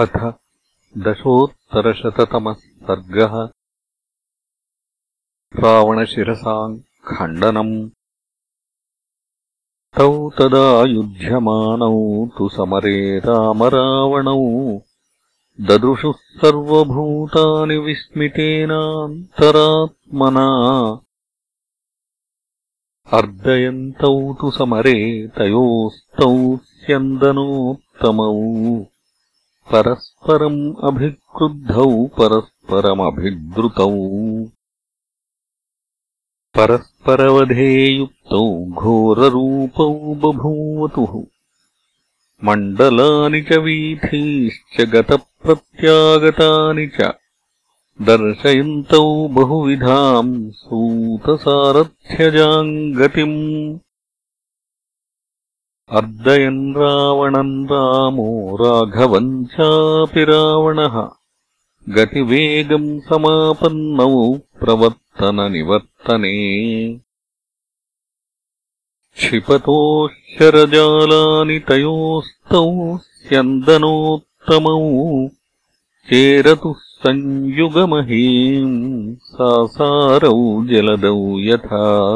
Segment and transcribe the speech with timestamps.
[0.00, 0.34] अथ
[0.98, 3.48] दशोत्तरशततमः सर्गः।
[5.62, 7.90] रावणशिरसाम् खण्डनम्।
[9.96, 14.40] तौ तदा युध्यमानौ तु समरे रामरावणौ।
[15.60, 18.80] ददृशुः सर्वभूतानि विस्मितेनान्तरात्मना।
[23.12, 28.40] अर्दयन्तौ तु समरे तयोस्तौ स्यन्दनोत्तमौ
[29.70, 33.90] परस्परम् अभिक्रुद्धौ परस्परमभिद्रुतौ।
[36.56, 41.24] परस्परवधे युक्तौ घोररूपौ बभूवतुः।
[42.44, 47.12] मण्डलानि च वीथीश्च गतप्रत्यागतानि च।
[48.02, 53.78] दर्शयन्तौ बहुविधाम् सूतसारथ्यजाम् गतिम्
[55.92, 61.08] अर्दयन् रावणम् रामो राघवम् चापि रावणः
[61.88, 66.34] गतिवेगम् समापन्नौ प्रवर्तननिवर्तने।
[69.14, 75.28] क्षिपतोः शरजालानि तयोस्तौ स्यन्दनोत्तमौ।
[76.08, 82.12] चेरतुः संयुगमहीम् सासारौ जलदौ यथा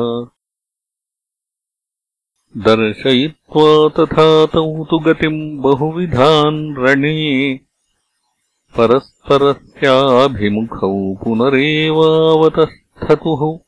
[2.56, 7.60] दर्शयित्वा तथा तौ तु गतिम् बहुविधान् रणे।
[8.76, 13.58] परस्परस्याभिमुखौ पुनरेवावतस्थतुः।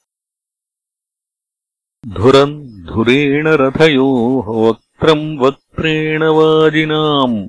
[2.09, 7.49] धुरम् धुरेण रथयोः वक्त्रम् वक्त्रेण वाजिनाम्।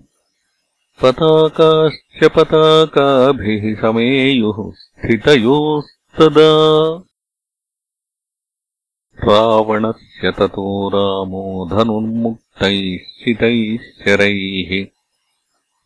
[1.02, 7.04] पताकाश्च पताकाभिः समेयुः स्थितयोस्तदा
[9.30, 14.72] रावणस्य ततो रामो धनुर्मुक्तैः शितैः शरैः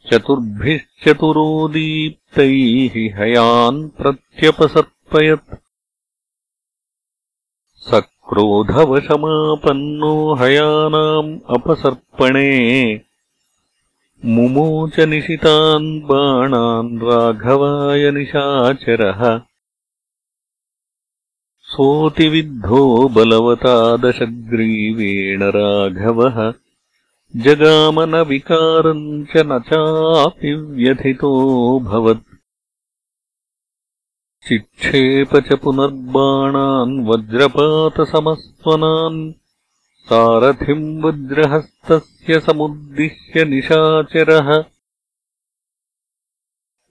[0.09, 5.55] चतुर्भिश्चतुरो दीप्तैः हयान् प्रत्यपसर्पयत्।
[7.90, 12.51] सक्रोधवशमापन्नो हयानाम् अपसर्पणे
[14.25, 19.22] मुमोच निशितान् बाणान् राघवाय निशाचरः
[21.73, 26.53] सोऽतिविद्धो बलवता दशग्रीवेण राघवः।
[27.35, 32.34] जगामनविकारम् च न चापि व्यथितोऽभवत्
[34.47, 39.31] चिक्षेप च पुनर्बाणान् वज्रपातसमस्वनान्
[40.09, 44.63] सारथिम् वज्रहस्तस्य समुद्दिश्य निशाचरः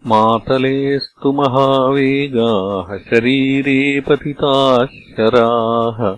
[0.06, 6.16] मातलेस्तु महावेगाः शरीरे पतिताः शराः।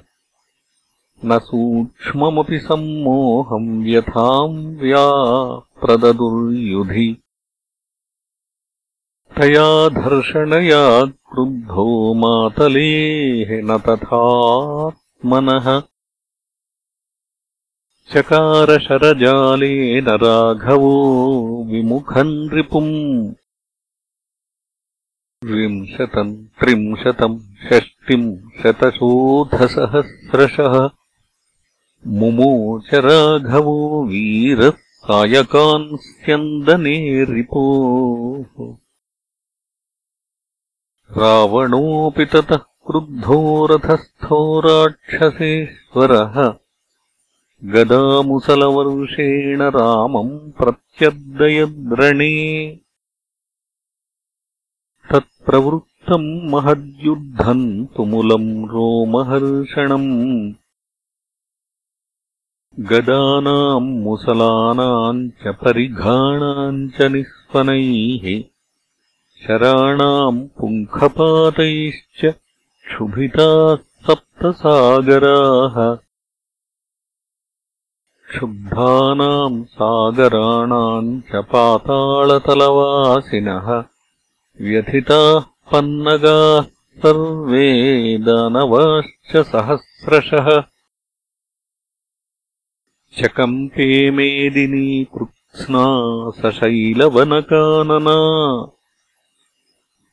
[1.25, 7.17] न सूक्ष्ममपि सम्मोहम् व्यथाम् व्याप्रददुर्युधि।
[9.37, 15.83] तया धर्षणया क्रुद्धो मातलेः न तथात्मनः।
[18.15, 23.33] चकारशरजालेन राघवो विमुखम् रिपुम्
[25.45, 30.91] विंशतम् त्रिंशतम् षष्टिम् शतशोधसहस्रशः
[32.07, 38.75] मुमोच राघवो वीरः सायकान् स्यन्दने रिपोः।
[41.19, 46.55] रावणोऽपि ततः क्रुद्धो रथस्थो राक्षसेश्वरः।
[47.65, 52.69] गदामुसलवर्षेण रामम् प्रत्यर्दयद्रणे
[55.15, 60.53] तत्प्रवृत्तम् महद्युद्धम् तुमुलम् रोमहर्षणम्।
[62.81, 68.43] गदानाम् मुसलानाम् च परिघाणाम् च निःस्वनैः।
[69.43, 72.35] शराणाम् पुङ्खपातैश्च
[72.87, 75.99] क्षुभिताः सप्तसागराः।
[78.31, 83.94] क्षुब्धानाम् सागराणाम् च पातालतलवासिनः
[84.61, 86.63] व्यथिताः पन्नगाः
[87.03, 90.63] सर्वे दानवाश्च सहस्रशः
[93.19, 95.85] चकम्पे मेदिनी कृत्स्ना
[96.39, 98.15] सशैलवनकानना।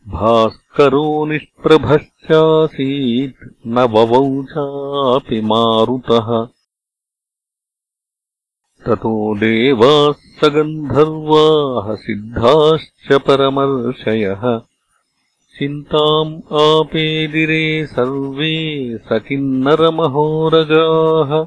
[0.07, 6.60] भास्करो निष्प्रभश्चासीत् न ववौचापि मारुतः
[8.85, 14.61] ततो देवाः सगन्धर्वाः सिद्धाश्च परमर्षयः।
[15.59, 21.45] चिन्ताम् आपेदिरे सर्वे स किन्नरमहोरगाः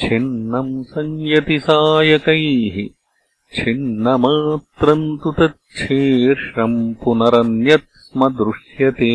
[0.00, 2.88] छिन्नम् संयति सायकैः।
[3.54, 9.12] छिन्नमात्रम् तु तच्छीर्षम् पुनरन्यत् स्म दृश्यते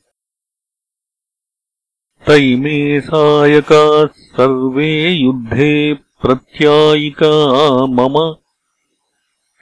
[2.26, 8.36] तैमे सायकाः सर्वे युद्धे प्रत्यायिका मम।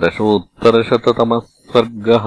[0.01, 1.39] दशोत्तरशततमः
[1.73, 2.25] सर्गः